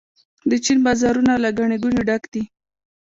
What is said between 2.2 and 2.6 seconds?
دي.